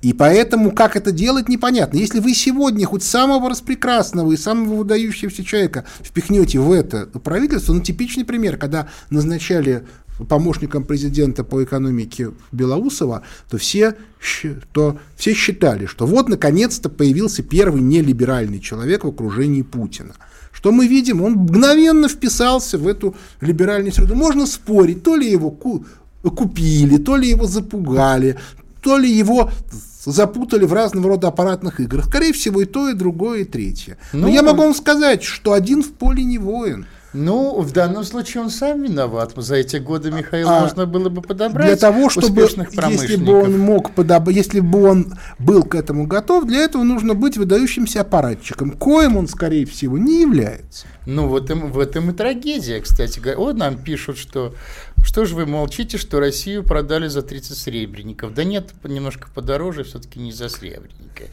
[0.02, 1.98] И поэтому, как это делать, непонятно.
[1.98, 7.82] Если вы сегодня хоть самого распрекрасного и самого выдающегося человека впихнете в это правительство, ну,
[7.82, 9.88] типичный пример, когда назначали
[10.26, 13.96] помощником президента по экономике Белоусова, то все,
[14.72, 20.14] то все считали, что вот наконец-то появился первый нелиберальный человек в окружении Путина.
[20.52, 21.22] Что мы видим?
[21.22, 24.16] Он мгновенно вписался в эту либеральную среду.
[24.16, 28.38] Можно спорить, то ли его купили, то ли его запугали,
[28.82, 29.52] то ли его
[30.04, 32.06] запутали в разного рода аппаратных играх.
[32.06, 33.98] Скорее всего, и то, и другое, и третье.
[34.14, 36.88] Но ну, я могу вам сказать, что один в поле не воин.
[37.14, 39.34] Ну, в данном случае он сам виноват.
[39.36, 43.58] За эти годы Михаил а можно было бы подобрать для того, чтобы, если бы он
[43.58, 44.28] мог подоб...
[44.30, 49.28] если бы он был к этому готов, для этого нужно быть выдающимся аппаратчиком, коим он,
[49.28, 50.86] скорее всего, не является.
[51.06, 53.40] Ну, вот им, в этом и трагедия, кстати говоря.
[53.40, 54.54] Вот нам пишут, что
[55.08, 58.34] что же вы молчите, что Россию продали за 30 сребреников?
[58.34, 61.24] Да нет, немножко подороже, все-таки не за сребреника.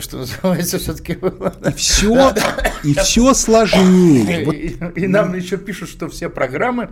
[0.00, 1.12] Что называется, все-таки...
[1.12, 2.34] И все,
[2.82, 4.42] и все сложнее.
[4.52, 6.90] И, и нам еще пишут, что все программы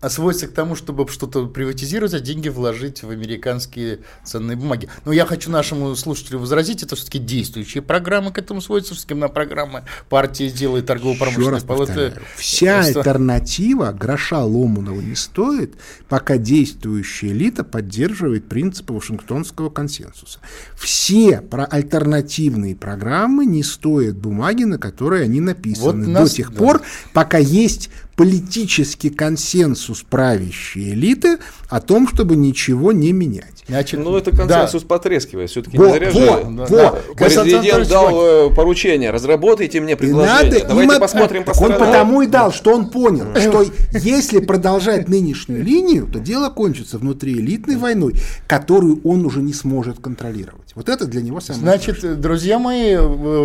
[0.00, 4.88] а сводится к тому, чтобы что-то приватизировать, а деньги вложить в американские ценные бумаги.
[5.04, 9.28] Но я хочу нашему слушателю возразить, это все-таки действующие программы к этому сводятся, все-таки на
[9.28, 12.14] программы партии делает торгово-промышленной палаты.
[12.36, 15.74] Вся альтернатива гроша Ломанова не стоит,
[16.08, 20.38] пока действующая элита поддерживает принципы Вашингтонского консенсуса.
[20.76, 26.52] Все про альтернативные программы не стоят бумаги, на которой они написаны вот до нас, тех
[26.52, 26.58] да.
[26.58, 26.82] пор,
[27.12, 33.62] пока есть политический консенсус правящей элиты о том, чтобы ничего не менять.
[33.68, 34.88] Значит, ну, это консенсус да.
[34.88, 35.50] потрескивает.
[35.50, 40.52] Все-таки во, не зря во, же во, да, президент дал э, поручение, разработайте мне предложение.
[40.52, 45.62] Надо Давайте посмотрим по Он потому и дал, что он понял, что если продолжать нынешнюю
[45.62, 48.14] линию, то дело кончится внутри элитной войной,
[48.48, 50.67] которую он уже не сможет контролировать.
[50.78, 52.14] Вот это для него самое Значит, страшное.
[52.14, 52.94] друзья мои,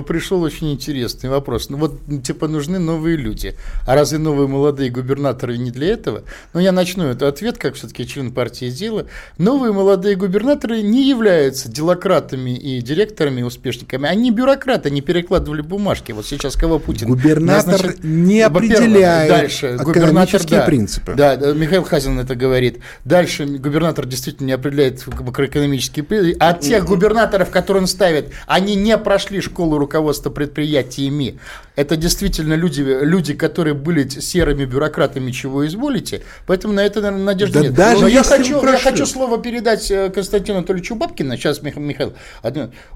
[0.03, 1.67] пришел очень интересный вопрос.
[1.71, 3.55] Ну вот, типа, нужны новые люди.
[3.87, 6.25] А разве новые молодые губернаторы не для этого?
[6.53, 9.07] Ну, я начну этот ответ, как все-таки член партии дела.
[9.39, 14.07] Новые молодые губернаторы не являются делократами и директорами, и успешниками.
[14.07, 16.11] Они бюрократы, они перекладывали бумажки.
[16.11, 21.15] Вот сейчас кого Путин Губернатор назначит, не определяет дальше, экономические да, принципы.
[21.17, 22.77] Да, Михаил Хазин это говорит.
[23.05, 26.37] Дальше губернатор действительно не определяет макроэкономические принципы.
[26.39, 31.39] А тех губернаторов губернаторов, которые он ставит, они не прошли школу руководства предприятиями.
[31.75, 36.21] Это действительно люди, люди, которые были серыми бюрократами, чего изволите.
[36.45, 37.73] Поэтому на это, наверное, надежды да нет.
[37.73, 41.35] Даже Но я хочу, я хочу слово передать э, Константину Анатольевичу Бабкину.
[41.35, 42.13] Сейчас, Михаил.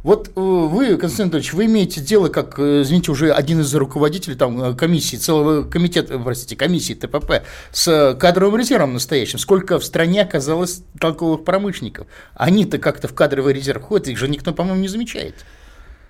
[0.04, 4.36] Вот э, вы, Константин Анатольевич, вы имеете дело, как, э, извините, уже один из руководителей
[4.36, 9.40] там, комиссии, целого комитета, простите, комиссии ТПП, с кадровым резервом настоящим.
[9.40, 12.06] Сколько в стране оказалось толковых промышленников?
[12.36, 15.34] Они-то как-то в кадровый резерв ходят, их же никто, по-моему, не замечает.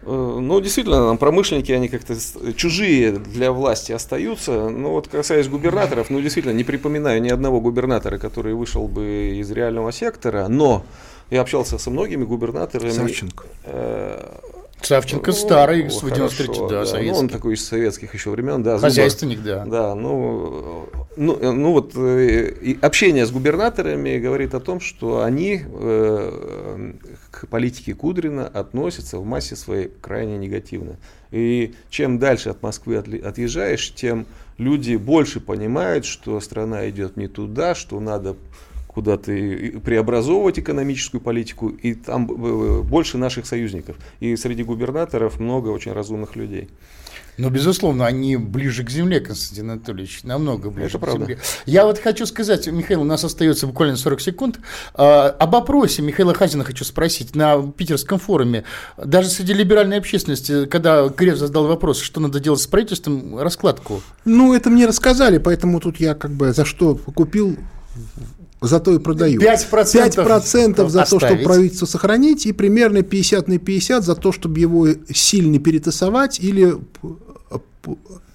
[0.04, 2.16] Э, ну, действительно, промышленники, они как-то
[2.56, 4.70] чужие для власти остаются.
[4.70, 9.52] Но вот касаясь губернаторов, ну, действительно, не припоминаю ни одного губернатора, который вышел бы из
[9.52, 10.84] реального сектора, но
[11.30, 12.92] я общался со многими губернаторами.
[12.92, 13.46] Савченко.
[13.66, 14.40] Э,
[14.82, 17.12] Савченко ну, старый, с 93 да, да, советский.
[17.12, 18.78] Ну, он такой из советских еще времен, да.
[18.78, 19.66] Хозяйственник, да.
[19.66, 26.94] Да, ну, ну, ну вот э, общение с губернаторами говорит о том, что они э,
[27.32, 30.98] к политике Кудрина относятся в массе своей крайне негативно.
[31.32, 37.74] И чем дальше от Москвы отъезжаешь, тем люди больше понимают, что страна идет не туда,
[37.76, 38.36] что надо
[38.98, 39.32] куда-то
[39.86, 43.96] преобразовывать экономическую политику, и там больше наших союзников.
[44.20, 46.68] И среди губернаторов много очень разумных людей.
[47.38, 51.26] Ну, безусловно, они ближе к земле, Константин Анатольевич, намного ближе Это к правда.
[51.26, 51.40] земле.
[51.68, 54.60] Я вот хочу сказать, Михаил, у нас остается буквально 40 секунд.
[54.96, 57.36] А, об опросе Михаила Хазина хочу спросить.
[57.36, 58.64] На питерском форуме,
[58.98, 64.02] даже среди либеральной общественности, когда Греф задал вопрос, что надо делать с правительством, раскладку.
[64.26, 67.58] Ну, это мне рассказали, поэтому тут я как бы за что купил
[68.60, 69.40] Зато и продаю.
[69.40, 71.10] 5%, 5% за оставить.
[71.10, 76.40] то, чтобы правительство сохранить, и примерно 50 на 50 за то, чтобы его сильно перетасовать
[76.40, 76.76] или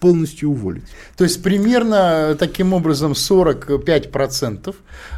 [0.02, 0.82] полностью уволить.
[1.16, 4.74] То есть примерно таким образом 45%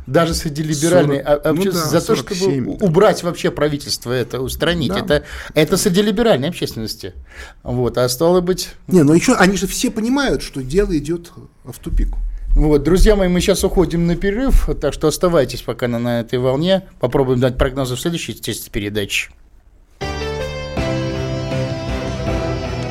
[0.06, 4.40] даже среди либеральной 40, общественности ну да, за 47, то, чтобы убрать вообще правительство это,
[4.42, 4.92] устранить.
[4.92, 4.98] Да.
[4.98, 7.14] Это, это среди либеральной общественности.
[7.62, 8.70] Вот, а стало быть...
[8.86, 11.32] Не, но еще они же все понимают, что дело идет
[11.64, 12.08] в тупик.
[12.54, 16.38] Вот, друзья мои, мы сейчас уходим на перерыв, так что оставайтесь пока на, на этой
[16.38, 16.84] волне.
[17.00, 19.30] Попробуем дать прогнозы в следующей части передачи.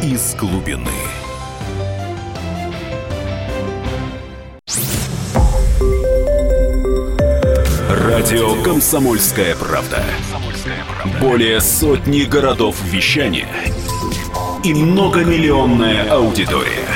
[0.02, 0.92] Из глубины.
[7.90, 10.04] Радио «Комсомольская правда».
[11.22, 13.48] Более сотни городов вещания
[14.66, 16.88] и многомиллионная аудитория.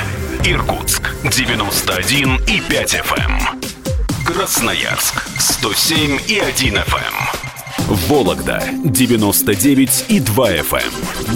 [0.44, 0.77] Иркутск
[1.24, 3.18] 91 и 5 FM.
[3.18, 4.24] Эм.
[4.24, 7.14] Красноярск 107 и 1 FM.
[7.88, 7.96] Эм.
[8.08, 10.92] Вологда 99 и 2 FM.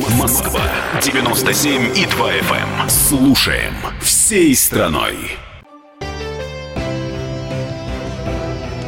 [0.07, 0.19] Эм.
[0.19, 0.63] Москва
[1.03, 2.89] 97 и 2 FM.
[2.89, 5.17] Слушаем всей страной.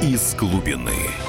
[0.00, 1.23] Из глубины.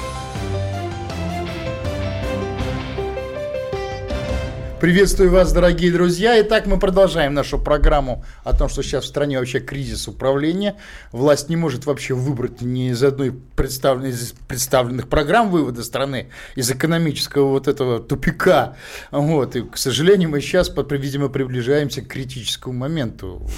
[4.78, 6.38] Приветствую вас, дорогие друзья.
[6.42, 10.76] Итак, мы продолжаем нашу программу о том, что сейчас в стране вообще кризис управления.
[11.12, 16.70] Власть не может вообще выбрать ни из одной представленной, из представленных программ вывода страны из
[16.70, 18.76] экономического вот этого тупика.
[19.10, 19.56] Вот.
[19.56, 23.48] И, к сожалению, мы сейчас, видимо, приближаемся к критическому моменту.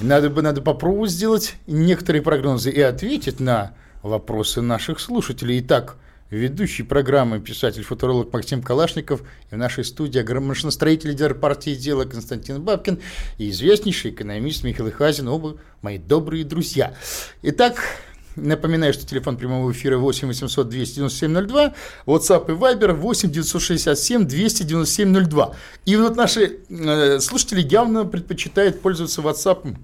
[0.00, 5.60] Надо бы надо попробовать сделать некоторые прогнозы и ответить на вопросы наших слушателей.
[5.60, 5.96] Итак,
[6.36, 12.98] ведущий программы писатель-футуролог Максим Калашников и в нашей студии машиностроитель лидер партии «Дело» Константин Бабкин
[13.38, 16.94] и известнейший экономист Михаил Хазин, оба мои добрые друзья.
[17.42, 17.76] Итак,
[18.34, 21.74] Напоминаю, что телефон прямого эфира 8 800 297 02,
[22.06, 25.54] WhatsApp и Viber 8 967 297 02.
[25.84, 29.76] И вот наши э, слушатели явно предпочитают пользоваться WhatsApp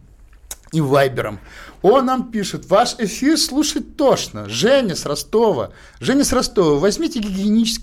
[0.72, 1.40] и Вайбером.
[1.82, 4.48] Он нам пишет, ваш эфир слушать тошно.
[4.48, 5.70] Женя с Ростова.
[6.00, 7.20] Женя с Ростова, возьмите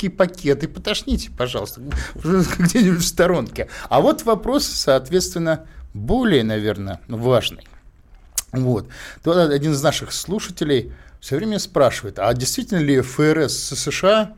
[0.09, 1.81] пакет и потошните, пожалуйста,
[2.13, 3.69] где-нибудь в сторонке.
[3.89, 7.65] А вот вопрос, соответственно, более, наверное, важный.
[8.51, 8.87] Вот.
[9.23, 14.35] Тут один из наших слушателей все время спрашивает, а действительно ли ФРС США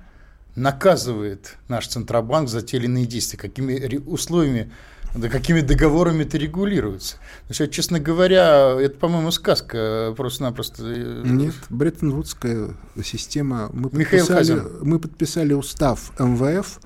[0.55, 4.71] наказывает наш Центробанк за те или иные действия, какими условиями
[5.15, 7.17] да какими договорами это регулируется?
[7.47, 10.83] Значит, честно говоря, это, по-моему, сказка просто-напросто.
[10.83, 13.69] Нет, Бреттон-Вудская система.
[13.73, 16.79] Мы подписали, мы подписали устав МВФ,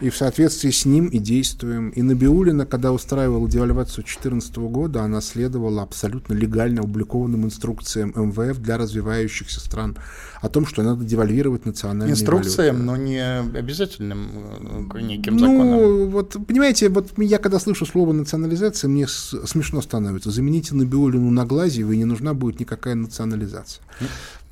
[0.00, 1.90] и в соответствии с ним и действуем.
[1.90, 8.78] И Набиулина, когда устраивала девальвацию 2014 года, она следовала абсолютно легально опубликованным инструкциям МВФ для
[8.78, 9.96] развивающихся стран
[10.40, 12.86] о том, что надо девальвировать национальные Инструкциям, валюты.
[12.86, 15.66] но не обязательным э, неким ну, законом.
[15.66, 20.30] Ну, вот, понимаете, вот я когда слышу слово национализация, мне смешно становится.
[20.30, 23.82] Замените Набиулину на глазе, и не нужна будет никакая национализация.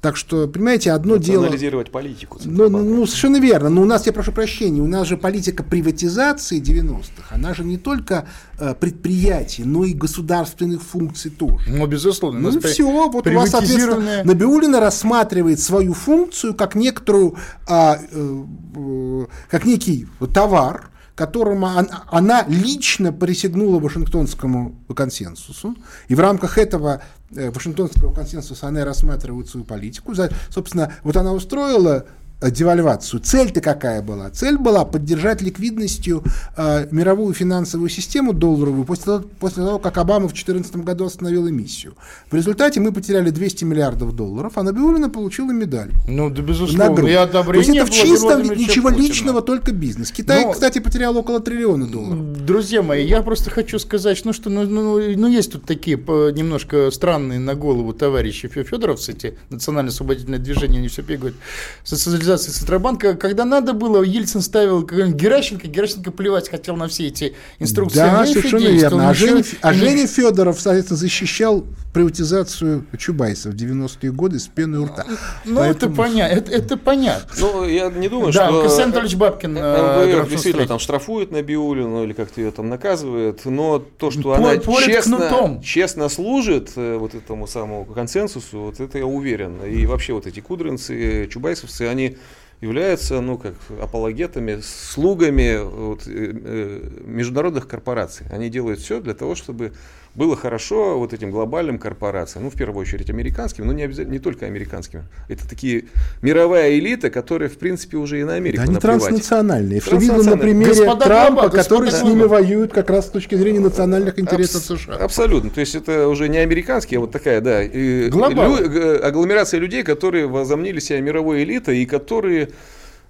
[0.00, 1.46] Так что, понимаете, одно дело...
[1.46, 2.38] Анализировать политику.
[2.44, 3.70] Ну, ну, ну, совершенно верно.
[3.70, 7.78] Но у нас, я прошу прощения, у нас же политика приватизации 90-х, она же не
[7.78, 8.28] только
[8.58, 11.70] э, предприятий, но и государственных функций тоже.
[11.70, 12.38] Ну, безусловно.
[12.38, 17.36] Ну, все, вот у вас, соответственно, Набиулина рассматривает свою функцию как некоторую,
[17.66, 18.44] а, э,
[18.76, 25.74] э, как некий товар, которым она лично присягнула Вашингтонскому консенсусу,
[26.08, 30.14] и в рамках этого Вашингтонского консенсуса она рассматривает свою политику.
[30.50, 32.04] Собственно, вот она устроила Э,
[32.40, 33.20] девальвацию.
[33.20, 34.30] Цель-то какая была?
[34.30, 36.22] Цель была поддержать ликвидностью
[36.56, 41.48] э, мировую финансовую систему долларовую после того, после того, как Обама в 2014 году остановил
[41.48, 41.94] эмиссию.
[42.30, 45.92] В результате мы потеряли 200 миллиардов долларов, а Набиулина получила медаль.
[46.06, 47.22] Ну, да, безусловно.
[47.22, 49.06] Одобрение То есть это в чистом ничего Путина.
[49.06, 50.10] личного, только бизнес.
[50.10, 52.44] Китай, Но, кстати, потерял около триллиона долларов.
[52.44, 56.90] Друзья мои, я просто хочу сказать, ну что, ну, ну, ну есть тут такие немножко
[56.90, 61.34] странные на голову товарищи Федоровцы, эти национально-освободительное движение, они все бегают.
[61.82, 67.34] Социализация приватизации Центробанка, когда надо было, Ельцин ставил Геращенко, Геращенко плевать хотел на все эти
[67.58, 67.98] инструкции.
[67.98, 69.08] Да, совершенно верно.
[69.08, 74.86] А Женя, а Женя Федоров, соответственно, защищал приватизацию Чубайса в 90-е годы с пеной у
[74.86, 75.06] рта.
[75.44, 75.94] Ну, Поэтому...
[75.94, 76.28] это, поня...
[76.28, 77.28] это, это понятно.
[77.38, 78.60] Ну, я не думаю, да, что...
[78.62, 79.56] Константин Анатольевич Бабкин...
[79.58, 84.58] Э, МВФ действительно там штрафует Набиулину или как-то ее там наказывает, но то, что она
[84.58, 89.62] честно, честно служит э, вот этому самому консенсусу, вот это я уверен.
[89.64, 92.15] И вообще вот эти кудринцы, чубайсовцы, они
[92.60, 98.26] являются ну, как апологетами, слугами вот, э, э, международных корпораций.
[98.30, 99.72] Они делают все для того, чтобы
[100.16, 104.18] было хорошо вот этим глобальным корпорациям, ну, в первую очередь американским, но не, обязательно, не
[104.18, 105.02] только американским.
[105.28, 105.84] Это такие
[106.22, 109.80] мировая элита, которая, в принципе, уже и на Америку да, они транснациональные.
[109.80, 113.34] Что видно на примере Господа Трампа, Трампа который с ними воюет как раз с точки
[113.34, 114.94] зрения национальных интересов Абс- США.
[114.96, 115.50] Абсолютно.
[115.50, 120.80] То есть это уже не американские, а вот такая, да, лю- агломерация людей, которые возомнили
[120.80, 122.48] себя мировой элитой и которые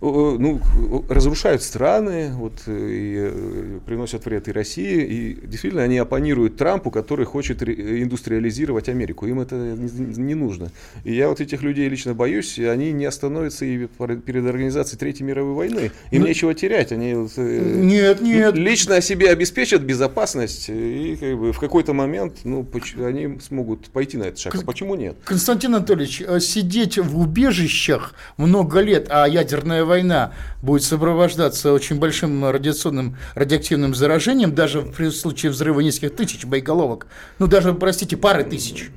[0.01, 0.61] ну,
[1.09, 5.05] разрушают страны вот, и э, приносят вред и России.
[5.05, 9.27] И действительно они оппонируют Трампу, который хочет индустриализировать Америку.
[9.27, 10.71] Им это не нужно.
[11.05, 15.25] И я вот этих людей лично боюсь, и они не остановятся и перед организацией Третьей
[15.25, 15.91] мировой войны.
[16.11, 16.93] Им ну, нечего терять.
[16.93, 18.55] Они э, нет, нет.
[18.55, 22.67] лично себе обеспечат безопасность, и как бы, в какой-то момент ну,
[22.99, 24.55] они смогут пойти на этот шаг.
[24.55, 25.17] А почему нет?
[25.25, 30.33] Константин Анатольевич, э, сидеть в убежищах много лет, а ядерная война
[30.63, 37.07] будет сопровождаться очень большим радиационным, радиоактивным заражением, даже при случае взрыва нескольких тысяч боеголовок,
[37.39, 38.91] ну даже, простите, пары тысяч,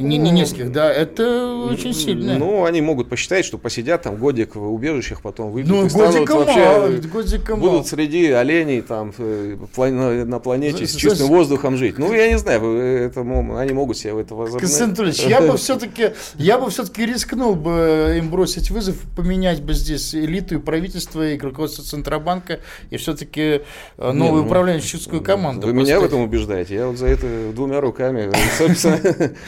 [0.00, 2.38] Не, не нескольких, да, это очень сильно.
[2.38, 6.28] Ну, они могут посчитать, что посидят там годик в убежищах, потом выйдут ну, и станут
[6.28, 7.82] вообще, мало, годика будут мало.
[7.84, 11.98] среди оленей там э, на планете с чистым воздухом жить.
[11.98, 14.76] Ну, я не знаю, это, они могут себе это возобновить.
[14.76, 20.14] Константин я бы все-таки, я бы все-таки рискнул бы им бросить вызов, поменять бы здесь
[20.14, 23.62] элиту и правительство, и руководство Центробанка, и все-таки
[23.98, 25.66] э, новую ну, управленческую команду.
[25.66, 25.88] Вы поставить.
[25.88, 26.74] меня в этом убеждаете?
[26.74, 29.00] Я вот за это двумя руками, собственно,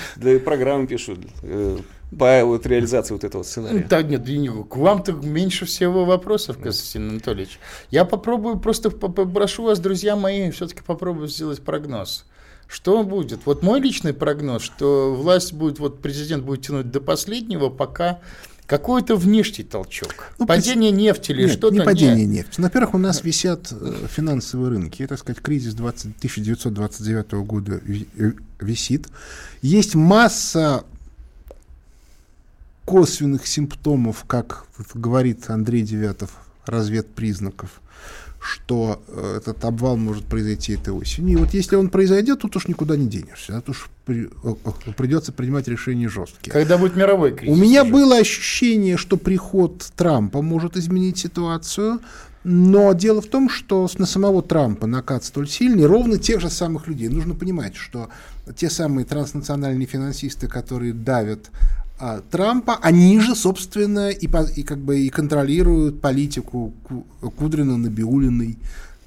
[0.16, 1.78] для программы пишу э,
[2.18, 3.86] по вот реализации вот этого сценария.
[3.88, 4.24] Да нет,
[4.68, 7.58] к вам-то меньше всего вопросов, Константин Анатольевич.
[7.90, 12.26] Я попробую, просто попрошу вас, друзья мои, все-таки попробую сделать прогноз.
[12.66, 13.40] Что будет?
[13.44, 18.20] Вот мой личный прогноз, что власть будет, вот президент будет тянуть до последнего, пока
[18.66, 20.32] какой-то внешний толчок.
[20.38, 21.02] Ну, падение при...
[21.02, 21.74] нефти или что-то?
[21.74, 22.46] Не падение нет.
[22.46, 22.60] нефти.
[22.62, 25.02] Во-первых, у нас висят э, финансовые рынки.
[25.02, 26.16] Это, так сказать, кризис 20...
[26.16, 27.80] 1929 года
[28.16, 28.32] э,
[28.62, 29.08] висит.
[29.60, 30.84] Есть масса
[32.84, 36.30] косвенных симптомов, как говорит Андрей Девятов,
[36.66, 37.80] разведпризнаков,
[38.40, 41.38] что э, этот обвал может произойти этой осенью.
[41.38, 43.54] И вот если он произойдет, тут уж никуда не денешься.
[43.60, 44.28] Тут уж при,
[44.96, 46.52] придется принимать решения жесткие.
[46.52, 47.56] Когда будет мировой кризис?
[47.56, 47.92] У меня уже.
[47.92, 52.00] было ощущение, что приход Трампа может изменить ситуацию.
[52.44, 56.88] Но дело в том, что на самого Трампа накат столь сильный, ровно тех же самых
[56.88, 57.08] людей.
[57.08, 58.08] Нужно понимать, что
[58.56, 61.50] те самые транснациональные финансисты, которые давят
[62.00, 66.72] а, Трампа, они же, собственно, и, и как бы и контролируют политику
[67.38, 68.58] Кудрина, Набиулиной,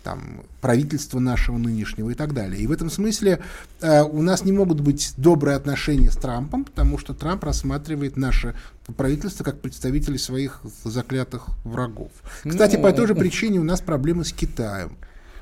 [0.06, 2.62] там, правительства нашего нынешнего и так далее.
[2.62, 3.42] И в этом смысле
[3.82, 8.56] э, у нас не могут быть добрые отношения с Трампом, потому что Трамп рассматривает наше
[8.98, 12.12] правительство как представителей своих заклятых врагов.
[12.48, 14.96] Кстати, ну, по той же причине у нас проблемы с Китаем.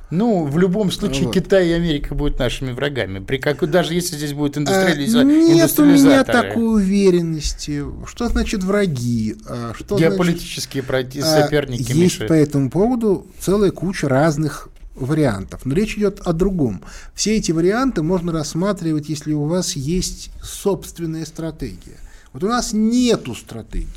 [0.10, 1.34] Ну, в любом случае, вот.
[1.34, 3.20] Китай и Америка будут нашими врагами.
[3.20, 3.68] При как...
[3.70, 5.22] Даже если здесь будет индустриализа...
[5.22, 7.84] а, Нет у меня такой уверенности.
[8.06, 9.36] Что значит враги?
[9.48, 11.24] А, что Геополитические значит...
[11.26, 11.92] соперники.
[11.92, 15.66] А, есть по этому поводу целая куча разных вариантов.
[15.66, 16.84] Но речь идет о другом.
[17.16, 21.98] Все эти варианты можно рассматривать, если у вас есть собственная стратегия.
[22.34, 23.88] Вот у нас нету стратегии.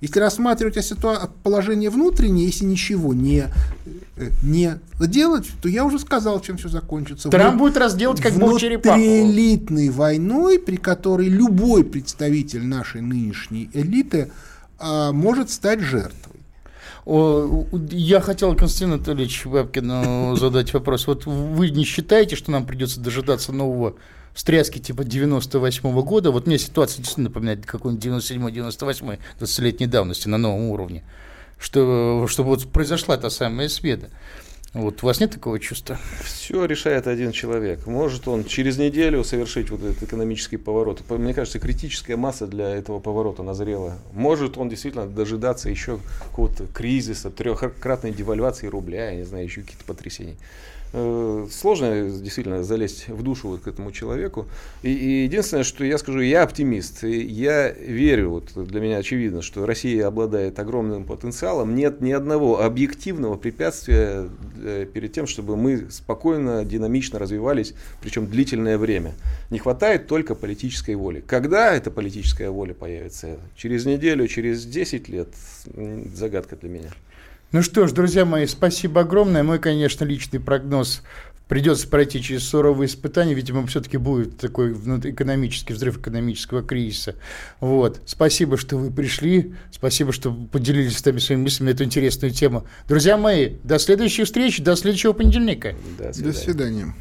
[0.00, 3.46] Если рассматривать ситуацию, положение внутреннее, если ничего не,
[4.16, 7.28] э, не делать, то я уже сказал, чем все закончится.
[7.30, 9.00] Трамп будет разделать как бог черепаху.
[9.00, 14.30] элитной войной, при которой любой представитель нашей нынешней элиты
[14.78, 16.25] а, может стать жертвой.
[17.06, 21.06] Я хотел, Константин Анатольевич Бабкину задать вопрос.
[21.06, 23.94] Вот вы не считаете, что нам придется дожидаться нового
[24.34, 30.36] встряски типа 98 -го года, вот мне ситуация действительно напоминает какой-нибудь 97-98 20-летней давности на
[30.36, 31.04] новом уровне,
[31.58, 34.10] что, чтобы вот произошла та самая света.
[34.74, 35.98] Вот у вас нет такого чувства?
[36.22, 37.86] Все решает один человек.
[37.86, 41.02] Может он через неделю совершить вот этот экономический поворот.
[41.08, 43.98] Мне кажется, критическая масса для этого поворота назрела.
[44.12, 49.84] Может он действительно дожидаться еще какого-то кризиса, трехкратной девальвации рубля, я не знаю, еще каких-то
[49.84, 50.36] потрясений.
[50.92, 54.46] Э, сложно действительно залезть в душу вот к этому человеку.
[54.82, 57.04] И, и единственное, что я скажу, я оптимист.
[57.04, 61.74] И я верю, вот для меня очевидно, что Россия обладает огромным потенциалом.
[61.74, 64.28] Нет ни одного объективного препятствия
[64.62, 69.14] э, перед тем, чтобы мы спокойно, динамично развивались, причем длительное время.
[69.50, 71.22] Не хватает только политической воли.
[71.26, 73.38] Когда эта политическая воля появится?
[73.56, 75.28] Через неделю, через 10 лет?
[76.14, 76.90] Загадка для меня.
[77.52, 79.42] Ну что ж, друзья мои, спасибо огромное.
[79.42, 81.02] Мой, конечно, личный прогноз
[81.48, 87.14] придется пройти через суровые испытания, видимо, все-таки будет такой экономический взрыв экономического кризиса.
[87.60, 88.00] Вот.
[88.04, 92.66] Спасибо, что вы пришли, спасибо, что поделились с нами своими мыслями на эту интересную тему.
[92.88, 95.74] Друзья мои, до следующей встречи, до следующего понедельника.
[95.98, 96.32] До свидания.
[96.32, 96.94] До свидания.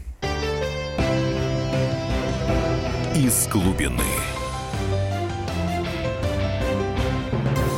[3.15, 4.34] Из глубины.